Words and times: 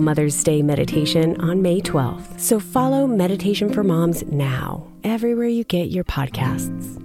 Mother's 0.00 0.42
Day 0.42 0.62
meditation 0.62 1.40
on 1.40 1.62
May 1.62 1.80
12th. 1.80 2.40
So 2.40 2.58
follow 2.58 3.06
Meditation 3.06 3.72
for 3.72 3.84
Moms 3.84 4.22
now, 4.24 4.86
everywhere 5.04 5.48
you 5.48 5.64
get 5.64 5.90
your 5.90 6.04
podcasts. 6.04 7.00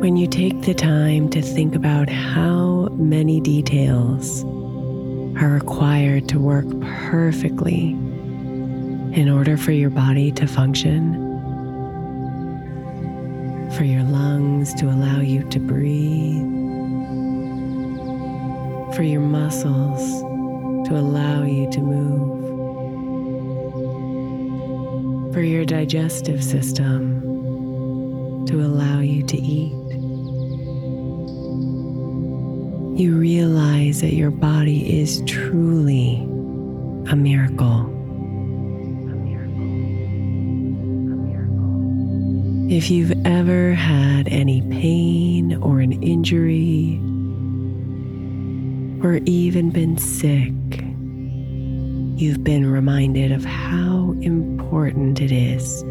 When 0.00 0.16
you 0.16 0.26
take 0.28 0.62
the 0.62 0.74
time 0.74 1.28
to 1.30 1.42
think 1.42 1.74
about 1.74 2.08
how 2.08 2.88
many 2.92 3.40
details 3.40 4.44
are 5.42 5.48
required 5.48 6.28
to 6.28 6.38
work 6.38 6.66
perfectly 7.10 7.90
in 9.16 9.28
order 9.28 9.56
for 9.56 9.72
your 9.72 9.90
body 9.90 10.30
to 10.32 10.46
function, 10.46 11.25
for 13.76 13.84
your 13.84 14.02
lungs 14.04 14.72
to 14.72 14.86
allow 14.86 15.20
you 15.20 15.42
to 15.50 15.60
breathe, 15.60 16.40
for 18.94 19.02
your 19.02 19.20
muscles 19.20 20.22
to 20.88 20.96
allow 20.96 21.42
you 21.42 21.70
to 21.70 21.80
move, 21.80 22.36
for 25.34 25.42
your 25.42 25.66
digestive 25.66 26.42
system 26.42 27.20
to 28.46 28.60
allow 28.60 29.00
you 29.00 29.22
to 29.24 29.36
eat. 29.36 29.72
You 32.98 33.18
realize 33.18 34.00
that 34.00 34.14
your 34.14 34.30
body 34.30 35.00
is 35.00 35.20
truly 35.26 36.22
a 37.10 37.16
miracle. 37.16 37.95
If 42.68 42.90
you've 42.90 43.12
ever 43.24 43.74
had 43.74 44.26
any 44.26 44.60
pain 44.60 45.54
or 45.62 45.78
an 45.78 46.02
injury, 46.02 47.00
or 49.06 49.20
even 49.24 49.70
been 49.70 49.96
sick, 49.96 50.52
you've 52.20 52.42
been 52.42 52.66
reminded 52.66 53.30
of 53.30 53.44
how 53.44 54.16
important 54.20 55.20
it 55.20 55.30
is 55.30 55.82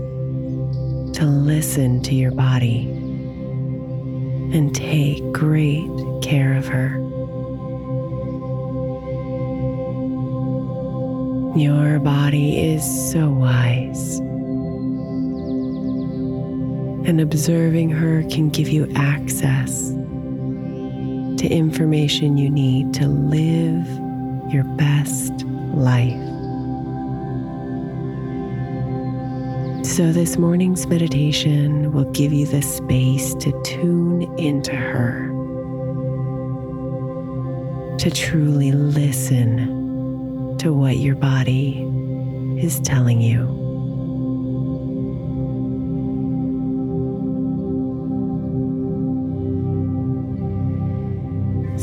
to 1.18 1.24
listen 1.24 2.02
to 2.02 2.14
your 2.14 2.32
body 2.32 2.88
and 4.52 4.76
take 4.76 5.24
great 5.32 5.90
care 6.22 6.58
of 6.58 6.68
her. 6.68 6.98
Your 11.58 12.00
body 12.00 12.74
is 12.74 12.84
so 13.14 13.30
wise, 13.30 14.20
and 17.06 17.22
observing 17.22 17.90
her 17.90 18.24
can 18.30 18.50
give 18.50 18.68
you 18.68 18.92
access 18.96 19.90
to 21.40 21.48
information 21.48 22.38
you 22.38 22.50
need 22.50 22.94
to 22.96 23.08
live 23.08 23.88
your 24.52 24.64
best 24.76 25.32
life. 25.76 26.14
So, 29.86 30.12
this 30.12 30.38
morning's 30.38 30.88
meditation 30.88 31.94
will 31.94 32.12
give 32.12 32.34
you 32.34 32.48
the 32.48 32.62
space 32.62 33.36
to 33.36 33.52
tune 33.64 34.24
into 34.40 34.76
her, 34.76 35.28
to 38.00 38.10
truly 38.10 38.72
listen 38.72 40.58
to 40.58 40.74
what 40.74 40.98
your 40.98 41.16
body 41.16 41.84
is 42.58 42.80
telling 42.80 43.22
you. 43.22 43.55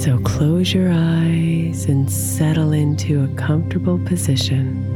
So, 0.03 0.19
close 0.25 0.75
your 0.75 0.91
eyes 0.93 1.85
and 1.85 2.11
settle 2.11 2.73
into 2.73 3.23
a 3.23 3.29
comfortable 3.37 4.01
position. 4.01 4.89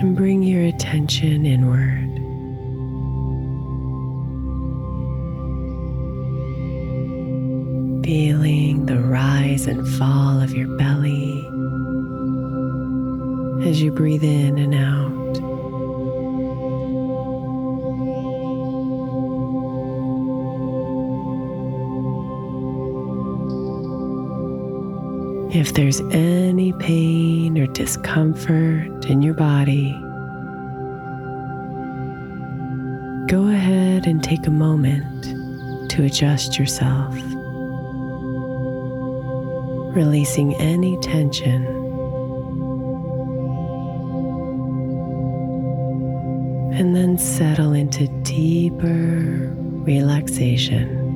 and 0.00 0.16
bring 0.16 0.42
your 0.42 0.64
attention 0.64 1.46
inward. 1.46 2.14
Feeling 8.04 8.86
the 8.86 8.98
rise 8.98 9.66
and 9.68 9.86
fall 9.98 10.40
of 10.40 10.52
your 10.52 10.68
belly 10.78 11.44
as 13.68 13.80
you 13.82 13.92
breathe 13.92 14.24
in 14.24 14.58
and 14.58 14.74
out. 14.74 15.17
If 25.50 25.72
there's 25.72 26.00
any 26.12 26.74
pain 26.74 27.56
or 27.56 27.66
discomfort 27.68 29.06
in 29.06 29.22
your 29.22 29.32
body, 29.32 29.92
go 33.28 33.48
ahead 33.48 34.06
and 34.06 34.22
take 34.22 34.46
a 34.46 34.50
moment 34.50 35.24
to 35.90 36.04
adjust 36.04 36.58
yourself, 36.58 37.14
releasing 39.96 40.54
any 40.56 40.98
tension. 41.00 41.64
And 46.74 46.94
then 46.94 47.16
settle 47.16 47.72
into 47.72 48.06
deeper 48.22 49.50
relaxation. 49.56 51.07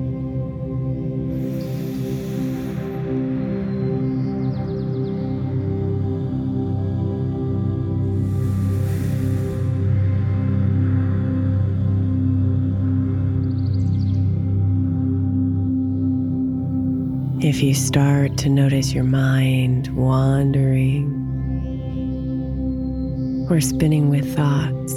If 17.63 17.69
you 17.69 17.75
start 17.75 18.39
to 18.39 18.49
notice 18.49 18.93
your 18.93 19.05
mind 19.05 19.87
wandering 19.95 21.07
or 23.49 23.61
spinning 23.61 24.11
with 24.11 24.35
thoughts, 24.35 24.93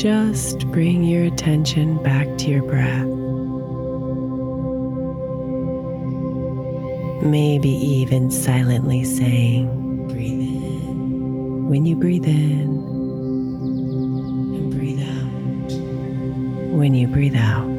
Just 0.00 0.68
bring 0.68 1.02
your 1.02 1.24
attention 1.24 2.00
back 2.04 2.28
to 2.38 2.48
your 2.48 2.62
breath. 2.62 3.08
Maybe 7.26 7.70
even 7.70 8.30
silently 8.30 9.02
saying, 9.02 10.06
breathe 10.06 10.42
in. 10.42 11.68
When 11.68 11.86
you 11.86 11.96
breathe 11.96 12.26
in, 12.26 12.68
and 14.54 14.70
breathe 14.70 15.02
out. 15.02 15.72
When 16.78 16.94
you 16.94 17.08
breathe 17.08 17.34
out. 17.34 17.77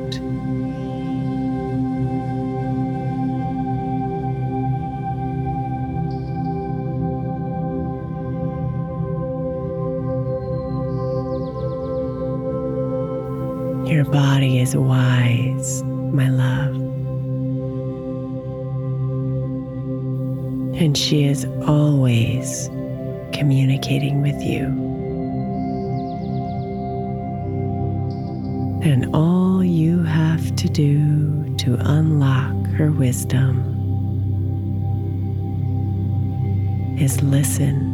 Your 14.00 14.10
body 14.12 14.60
is 14.60 14.78
wise, 14.78 15.84
my 15.84 16.30
love. 16.30 16.74
And 20.80 20.98
she 20.98 21.26
is 21.26 21.44
always 21.68 22.70
communicating 23.34 24.22
with 24.22 24.42
you. 24.42 24.68
And 28.90 29.14
all 29.14 29.66
you 29.66 30.04
have 30.04 30.56
to 30.56 30.70
do 30.70 31.54
to 31.58 31.76
unlock 31.82 32.56
her 32.78 32.94
wisdom 32.94 33.58
is 36.98 37.22
listen. 37.22 37.89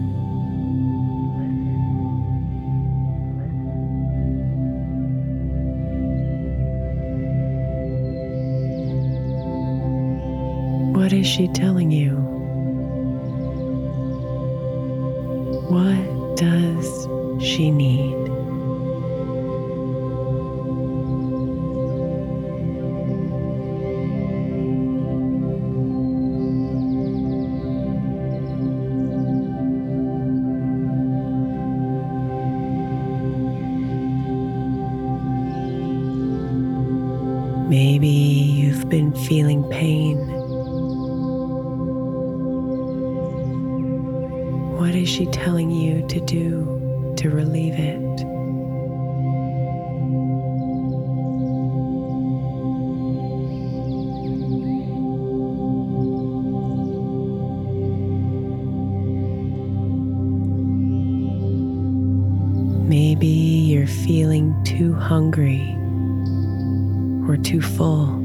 Is 11.26 11.32
she 11.32 11.48
telling 11.48 11.90
you? 11.90 12.12
What 15.72 16.38
does 16.38 17.08
she 17.44 17.72
need? 17.72 18.25
She 45.16 45.26
telling 45.28 45.72
you 45.72 46.06
to 46.10 46.20
do 46.26 47.14
to 47.16 47.30
relieve 47.30 47.76
it? 47.76 48.02
Maybe 62.90 63.26
you're 63.28 63.88
feeling 63.88 64.54
too 64.66 64.94
hungry 64.94 65.78
or 67.26 67.38
too 67.38 67.62
full. 67.62 68.25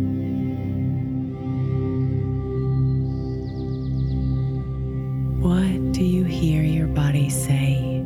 Hear 6.41 6.63
your 6.63 6.87
body 6.87 7.29
say? 7.29 8.03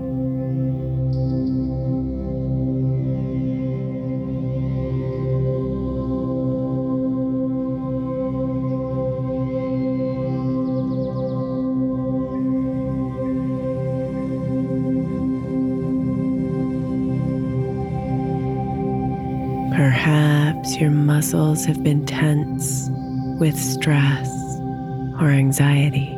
Perhaps 19.76 20.76
your 20.78 20.90
muscles 20.90 21.64
have 21.66 21.84
been 21.84 22.04
tense 22.04 22.90
with 23.38 23.56
stress 23.56 24.28
or 25.20 25.30
anxiety. 25.30 26.13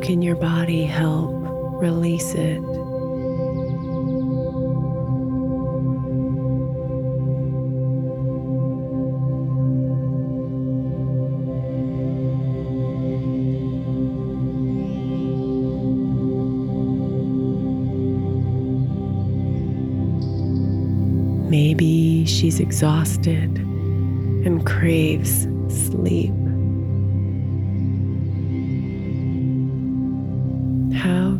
Can 0.00 0.22
your 0.22 0.36
body 0.36 0.84
help 0.84 1.30
release 1.80 2.34
it? 2.34 2.60
Maybe 21.50 22.24
she's 22.26 22.60
exhausted 22.60 23.58
and 24.46 24.64
craves 24.64 25.46
sleep. 25.68 26.49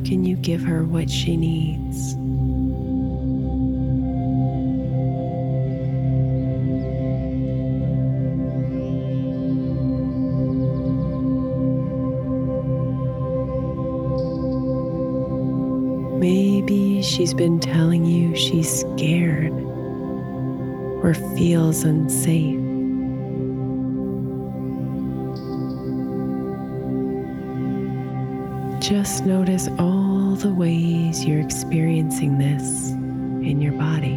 Can 0.04 0.24
you 0.24 0.36
give 0.36 0.62
her 0.62 0.84
what 0.84 1.10
she 1.10 1.36
needs? 1.36 2.14
Maybe 16.20 17.02
she's 17.02 17.32
been 17.32 17.60
telling 17.60 18.04
you 18.04 18.36
she's 18.36 18.80
scared 18.80 19.52
or 21.02 21.14
feels 21.36 21.82
unsafe. 21.84 22.59
Just 28.90 29.24
notice 29.24 29.68
all 29.78 30.34
the 30.34 30.52
ways 30.52 31.24
you're 31.24 31.38
experiencing 31.38 32.38
this 32.38 32.90
in 32.90 33.60
your 33.60 33.72
body. 33.74 34.16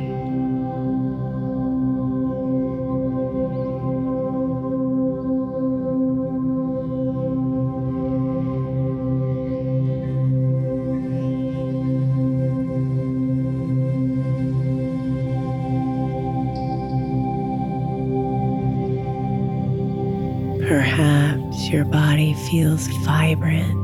Perhaps 20.68 21.70
your 21.70 21.86
body 21.86 22.34
feels 22.50 22.88
vibrant 23.06 23.83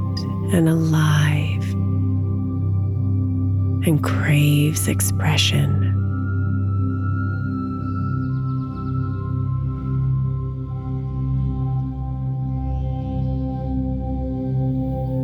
and 0.51 0.67
alive 0.67 1.63
and 3.85 4.03
craves 4.03 4.87
expression. 4.87 5.95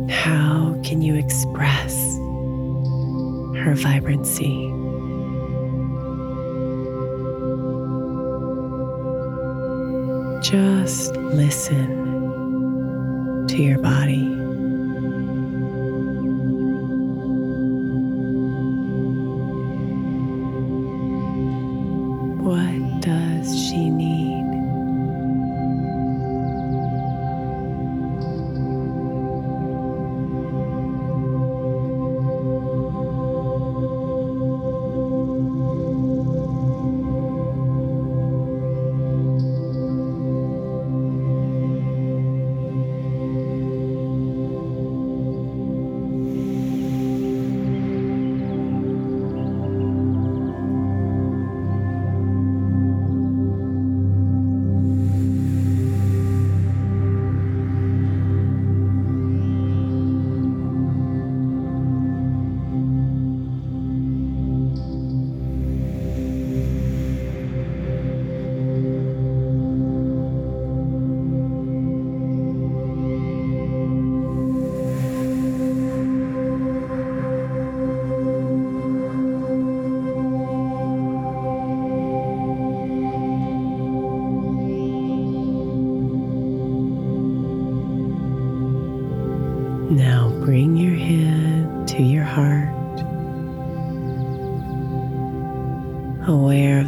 How 0.08 0.80
can 0.84 1.02
you 1.02 1.16
express 1.16 1.94
her 3.58 3.74
vibrancy? 3.74 4.72
Just 10.42 11.16
listen 11.16 12.06
to 13.48 13.56
your 13.62 13.78
body. 13.80 14.45
What 22.46 23.00
does 23.00 23.58
she 23.58 23.90
need? 23.90 24.55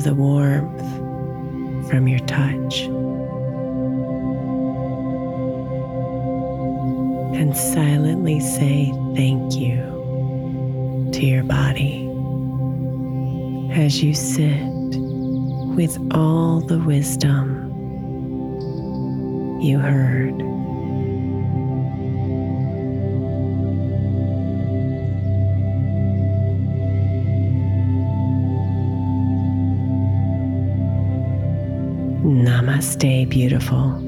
The 0.09 0.15
warmth 0.15 0.81
from 1.91 2.09
your 2.09 2.19
touch. 2.21 2.85
And 7.37 7.55
silently 7.55 8.41
say 8.41 8.91
thank 9.15 9.57
you 9.57 11.11
to 11.13 11.27
your 11.27 11.43
body 11.43 12.09
as 13.75 14.03
you 14.03 14.15
sit 14.15 14.67
with 15.77 15.99
all 16.15 16.61
the 16.61 16.79
wisdom 16.79 17.69
you 19.61 19.79
heard. 19.79 20.48
Namaste, 32.79 33.29
beautiful. 33.29 34.08